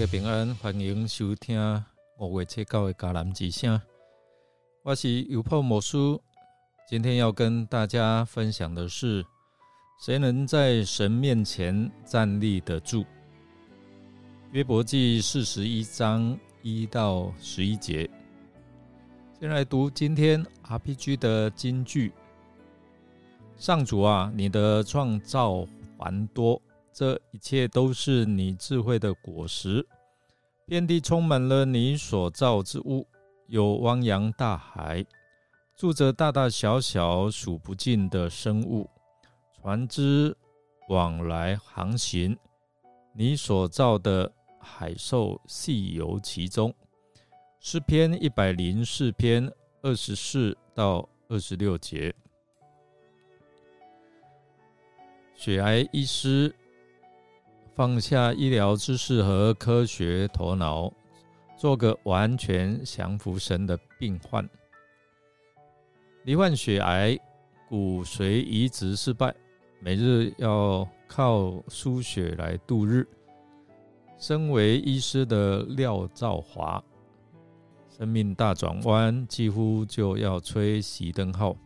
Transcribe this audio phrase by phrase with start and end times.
[0.00, 1.84] 家平安，欢迎收听
[2.18, 3.78] 五月七九的迦南之声。
[4.82, 6.18] 我是油泡魔术，
[6.88, 9.22] 今天要跟大家分享的是：
[10.02, 13.04] 谁能在神面前站立得住？
[14.52, 18.08] 约伯记四十一章一到十一节。
[19.38, 22.10] 先来读今天 RPG 的金句：
[23.58, 25.66] 上主啊，你的创造
[25.98, 26.58] 繁多。
[26.92, 29.86] 这一切都是你智慧的果实，
[30.66, 33.06] 遍地充满了你所造之物，
[33.46, 35.06] 有汪洋大海，
[35.76, 38.90] 住着大大小小数不尽的生物，
[39.54, 40.36] 船只
[40.88, 42.36] 往来航行，
[43.14, 46.74] 你所造的海兽细游其中。
[47.60, 49.50] 诗篇一百零四篇
[49.82, 52.14] 二十四到二十六节，
[55.34, 56.54] 血癌医师。
[57.80, 60.92] 放下医疗知识和科学头脑，
[61.56, 64.46] 做个完全降服神的病患。
[66.24, 67.18] 罹患血癌，
[67.70, 69.34] 骨髓移植失败，
[69.78, 73.08] 每日要靠输血来度日。
[74.18, 76.84] 身为医师的廖兆华，
[77.88, 81.56] 生命大转弯，几乎就要吹熄灯号。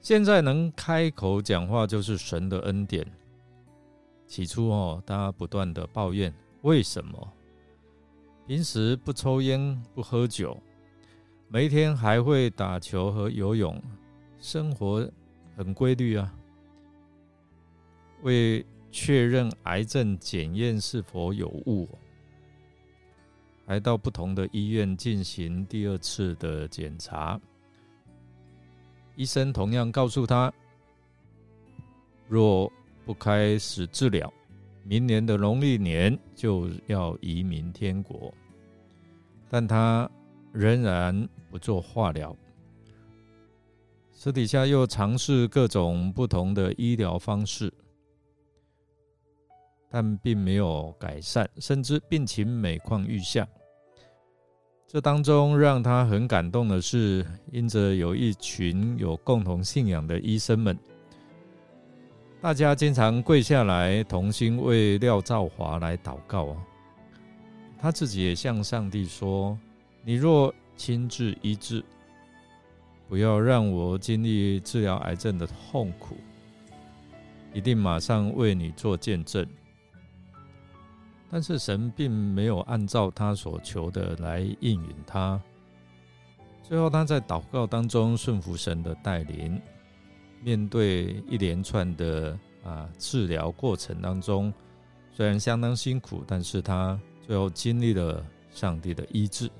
[0.00, 3.04] 现在能开口讲话，就是神的恩典。
[4.26, 6.32] 起初哦，他不断的抱怨
[6.62, 7.32] 为什么
[8.46, 10.60] 平时不抽烟不喝酒，
[11.48, 13.82] 每天还会打球和游泳，
[14.38, 15.08] 生活
[15.56, 16.32] 很规律啊。
[18.22, 21.88] 为确认癌症检验是否有误，
[23.66, 27.40] 还到不同的医院进行第二次的检查。
[29.16, 30.52] 医生同样告诉他，
[32.28, 32.72] 若
[33.06, 34.30] 不开始治疗，
[34.82, 38.34] 明年的农历年就要移民天国。
[39.48, 40.10] 但他
[40.52, 42.36] 仍然不做化疗，
[44.10, 47.72] 私底下又尝试各种不同的医疗方式，
[49.88, 53.46] 但并没有改善，甚至病情每况愈下。
[54.88, 60.76] 这当中让他很感动的是，因着有一群有共同信仰的医生们。
[62.46, 66.56] 大家经常跪下来，同心为廖兆华来祷告啊。
[67.76, 69.58] 他自己也向上帝说
[70.06, 71.84] ：“你若亲自医治，
[73.08, 76.16] 不要让我经历治疗癌症的痛苦，
[77.52, 79.44] 一定马上为你做见证。”
[81.28, 85.42] 但是神并没有按照他所求的来应允他。
[86.62, 89.60] 最后，他在祷告当中顺服神的带领。
[90.46, 94.54] 面对一连串的啊治疗过程当中，
[95.12, 96.96] 虽然相当辛苦，但是他
[97.26, 99.50] 最后经历了上帝的医治。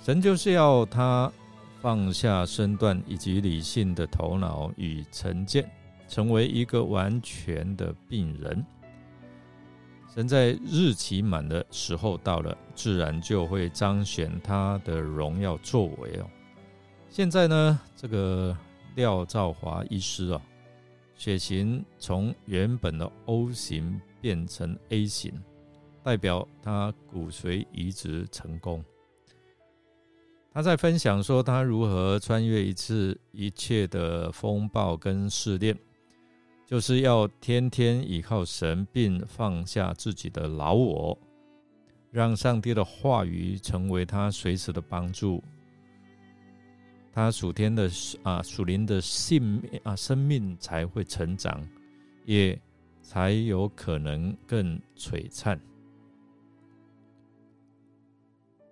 [0.00, 1.32] 神就是要他
[1.80, 5.68] 放下身段以及理性的头脑与成见，
[6.06, 8.64] 成为一个完全的病人。
[10.14, 16.30] 神在日期满的时候到了，自然就会彰显他的荣耀作为哦。
[17.10, 18.56] 现在呢，这个。
[18.94, 20.42] 廖兆华医师啊，
[21.14, 25.32] 血型从原本的 O 型变成 A 型，
[26.02, 28.84] 代表他骨髓移植成功。
[30.52, 35.74] 他在分享说，他如何穿越一次一切的风暴跟试炼，
[36.66, 41.18] 就是要天天依靠神，并放下自己的老我，
[42.10, 45.42] 让上帝的话语成为他随时的帮助。
[47.14, 47.90] 他属天的
[48.22, 51.62] 啊，属灵的性命啊，生命才会成长，
[52.24, 52.58] 也
[53.02, 55.60] 才有可能更璀璨。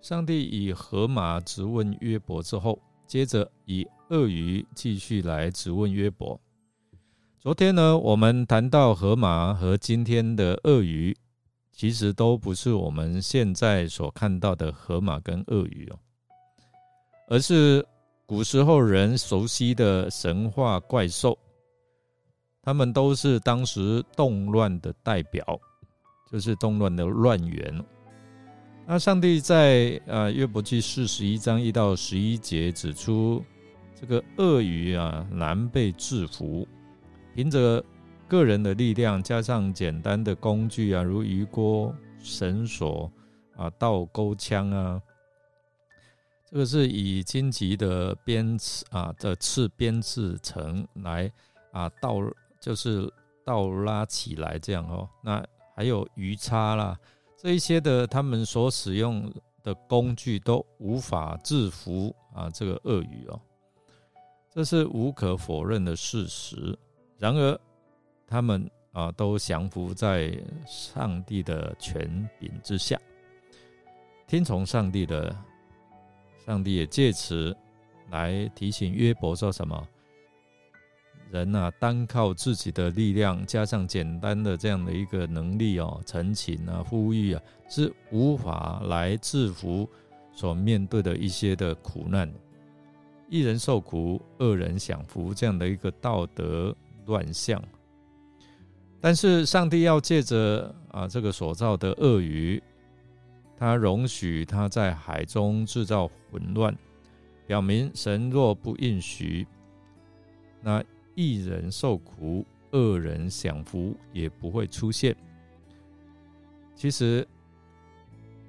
[0.01, 6.41] 上帝以河马质问约伯之后，接着以鳄鱼继续来质问约伯。
[7.39, 11.15] 昨天呢，我们谈到河马和今天的鳄鱼，
[11.71, 15.99] 其实都不是我们现在所看到的河马跟鳄鱼哦，
[17.27, 17.85] 而是。
[18.31, 21.37] 古时候人熟悉的神话怪兽，
[22.63, 25.45] 他们都是当时动乱的代表，
[26.31, 27.85] 就是动乱的乱源。
[28.87, 33.43] 那上帝在啊约伯记四十一章一到十一节指出，
[33.99, 36.65] 这个鳄鱼啊难被制服，
[37.35, 37.83] 凭着
[38.29, 43.11] 个人的力量，加上简单的工具啊，如鱼钩、绳索
[43.57, 45.01] 啊、倒钩枪啊。
[46.51, 48.57] 这个是以荆棘的编
[48.89, 51.31] 啊的刺编制成来
[51.71, 52.17] 啊倒
[52.59, 53.09] 就是
[53.45, 55.09] 倒拉起来这样哦。
[55.23, 55.41] 那
[55.73, 56.99] 还有鱼叉啦，
[57.37, 59.31] 这一些的他们所使用
[59.63, 63.39] 的工具都无法制服啊这个鳄鱼哦，
[64.53, 66.77] 这是无可否认的事实。
[67.17, 67.57] 然而，
[68.27, 70.37] 他们啊都降服在
[70.67, 72.99] 上帝的权柄之下，
[74.27, 75.33] 听从上帝的。
[76.45, 77.55] 上帝也借此
[78.09, 79.87] 来提醒约伯说：“什么
[81.29, 89.87] 人啊，单靠自己的力量，加上简单的这样的一个能力哦，陈情啊、呼吁啊，是无法来制服
[90.33, 92.29] 所面对的一些的苦难。
[93.29, 97.63] 一人受苦，二人享福，这样的一个道德乱象。
[98.99, 102.61] 但是上帝要借着啊这个所造的鳄鱼。”
[103.61, 106.75] 他容许他在海中制造混乱，
[107.45, 109.45] 表明神若不允许，
[110.63, 115.15] 那一人受苦，恶人享福也不会出现。
[116.73, 117.27] 其实，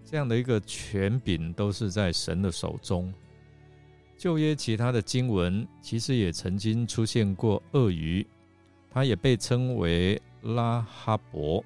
[0.03, 3.13] 这样的一个权柄都是在神的手中。
[4.17, 8.27] 旧约其他的经文其实也曾经出现过鳄鱼，
[8.89, 11.63] 它也被称为拉哈伯。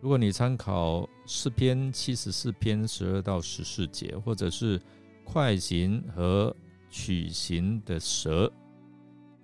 [0.00, 4.82] 如果你参考诗篇七十四篇十二到十四节，或者是
[5.22, 6.54] 快行和
[6.90, 8.52] 曲行的蛇，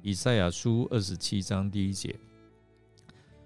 [0.02, 2.12] 以赛亚书二十七章第一节，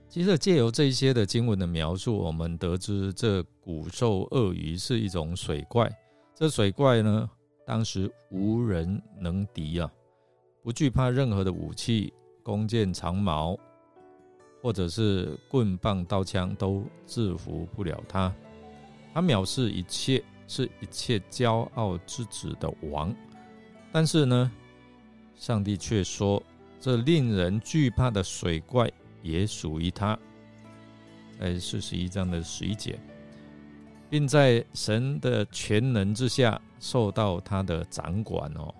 [0.09, 5.93] 其实借由这些的经文的描述，我们得知这古兽鳄鱼是一种水怪。
[6.35, 7.29] 这水怪呢，
[7.67, 9.93] 当时无人能敌啊，
[10.63, 12.11] 不惧怕任何的武器、
[12.43, 13.61] 弓箭、长矛。
[14.63, 18.31] 或者是棍棒刀枪都制服不了他，
[19.15, 23.15] 他藐视一切，是一切骄傲之子的王。
[23.91, 24.53] 但是呢，
[25.35, 26.43] 上帝却说，
[26.79, 28.91] 这令人惧怕的水怪
[29.23, 30.19] 也属于他，
[31.41, 32.99] 在四十一章的十一节，
[34.11, 38.75] 并在神的全能之下受到他的掌管哦。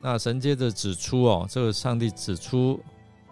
[0.00, 2.78] 那神接着指出哦，这个上帝指出。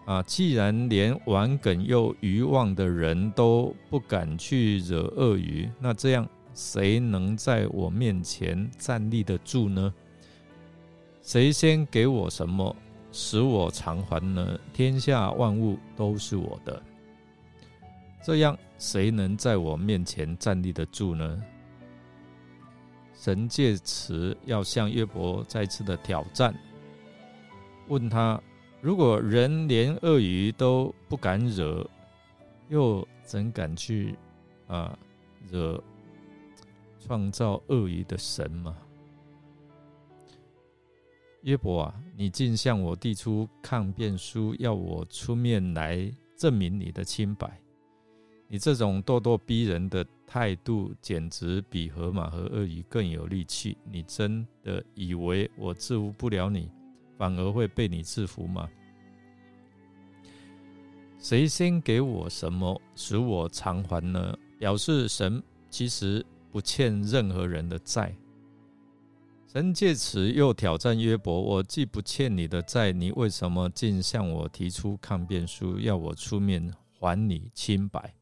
[0.09, 9.93] 啊，既然连玩梗又愚妄的人都不敢去惹鳄鱼，那这样谁能在我面前站立得住呢？
[11.21, 12.75] 谁先给我什么，
[13.13, 14.59] 使我偿还呢？
[14.73, 16.83] 天下万物都是我的，
[18.23, 21.43] 这样谁能在我面前站立得住呢？
[23.13, 26.55] 神借此要向约伯再次的挑战，
[27.89, 28.41] 问他。
[28.81, 31.85] 如果人连鳄鱼都不敢惹，
[32.69, 34.15] 又怎敢去
[34.69, 34.97] 啊
[35.51, 35.83] 惹
[37.01, 38.77] 创造鳄鱼的神嘛？
[41.43, 47.61] 约伯啊，你竟向我递出抗辩书，要我出面来证明你的清白。
[48.47, 53.77] 你这种咄咄逼人的态度，简直比河马和鳄鱼更有力气。
[53.85, 56.71] 你真的以为我制服不了你？
[57.19, 58.71] 反而会被你制服吗？
[61.19, 64.39] 谁先给我什么，使我偿还呢？
[64.57, 68.15] 表示神其实不欠任何人的债。
[69.47, 78.15] 神借此又挑战约伯：我既不欠你的债，你为什么竟向我提出抗辩书，要我出面还你清白？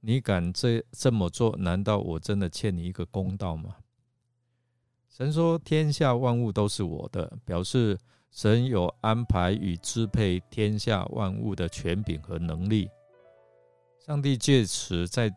[0.00, 1.56] 你敢这这么做？
[1.56, 3.76] 难道我真的欠你一个公道吗？
[5.16, 7.96] 神说：天下万物都是我的，表示。
[8.32, 12.86] 神有安排与支配天下万物的权柄和能力。
[14.04, 15.34] 上帝借此再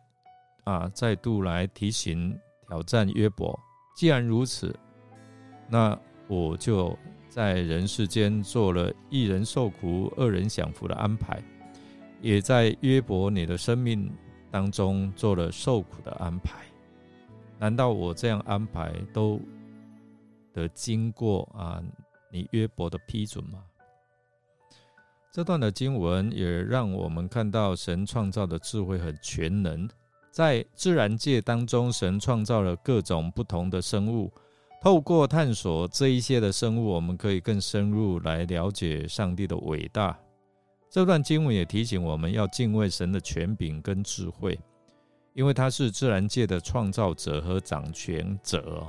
[0.64, 3.58] 啊再度来提醒挑战约伯。
[3.96, 4.76] 既然如此，
[5.66, 6.94] 那我就
[7.30, 11.42] 在人世间做了一人受苦、二人享福的安排，
[12.20, 14.12] 也在约伯你的生命
[14.50, 16.60] 当中做了受苦的安排。
[17.58, 19.40] 难道我这样安排都
[20.60, 21.82] 得经过啊？
[22.32, 23.64] 你约伯的批准吗？
[25.32, 29.88] 这段的经文也让我们看到神创造的智慧很全能。
[30.30, 34.32] 在自然界当中，神创造了各种不同的生物。
[34.80, 40.16] 透过探索这一些的生物，我们可以更深入来了解上帝的伟大。
[40.88, 44.58] 这段经文也提醒我们要敬畏神的权柄跟智慧，
[45.34, 48.86] 因为他是自然界的创造者和掌权者。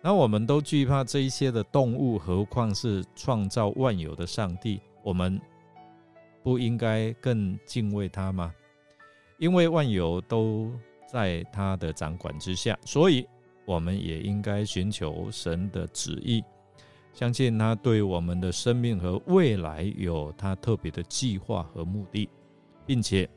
[0.00, 4.80] 那我们都惧怕这一些的动物，何况是创造万有的上帝？
[5.02, 5.40] 我们
[6.42, 8.54] 不应该更敬畏他吗？
[9.38, 10.72] 因为万有都
[11.06, 13.26] 在他的掌管之下，所以
[13.66, 16.42] 我们也应该寻求神的旨意，
[17.12, 22.28] 相信他对我们的生命和未来有他特别的计划和目的，
[22.86, 23.28] 并且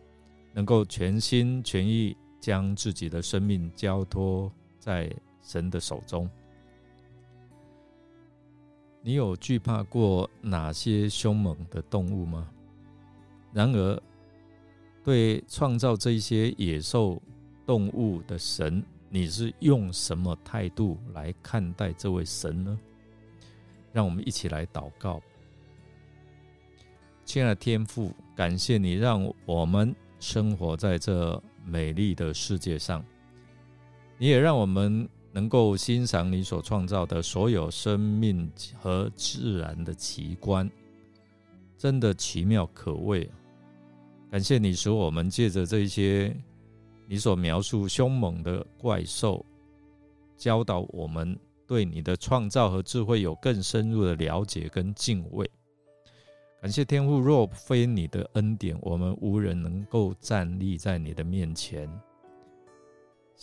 [0.53, 6.29] 能够全心全意将自己的生命交托在神的手中。
[9.03, 12.47] 你有惧怕过哪些凶猛的动物吗？
[13.51, 14.01] 然而，
[15.03, 17.19] 对创造这些野兽
[17.65, 22.79] 动物的神，你是用什么态度来看待这位神呢？
[23.91, 25.19] 让我们一起来祷告。
[27.25, 33.03] 亲爱的天父，感谢你让我们生活在这美丽的世界上，
[34.19, 35.09] 你也让我们。
[35.31, 40.69] 能够欣赏你所创造的所有生命和自然的奇观，
[41.77, 43.29] 真的奇妙可畏。
[44.29, 46.35] 感谢你使我们借着这些
[47.07, 49.45] 你所描述凶猛的怪兽，
[50.37, 55.49] 教导我们对你的创造和智慧有更深入的了解跟敬畏。
[56.61, 61.89] 感谢天父，若非你的恩典，我们无人能够站立在你的面前。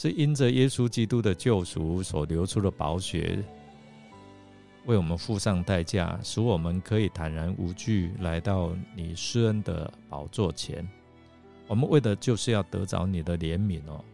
[0.01, 3.43] 是因着耶稣基督的救赎所流出的宝血，
[4.87, 10.89] 为我们付上代价，使我们可以坦然无惧来到你施恩的宝座前。
[11.67, 14.05] 我们为的就是要得着你的怜悯哦，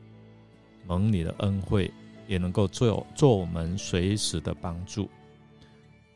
[0.86, 1.92] 蒙你的恩惠，
[2.26, 5.06] 也能够做做我们随时的帮助。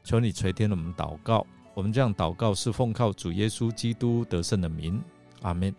[0.03, 4.99] 求你垂听我们祷告，我们这样祷告是奉靠主耶稣基督得胜的名，
[5.43, 5.75] 阿门。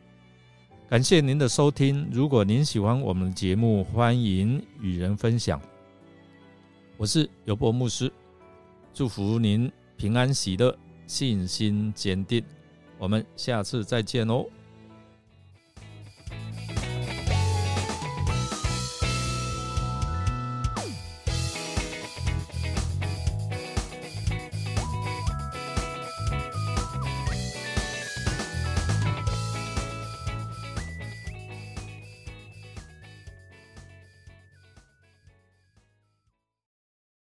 [0.90, 2.10] 感谢您的收听。
[2.12, 5.62] 如果您喜欢我们的节目，欢迎与人分享。
[6.98, 8.12] 我是尤伯牧师，
[8.92, 12.44] 祝福您平安喜乐，信心坚定。
[12.98, 14.44] 我们下次再见哦。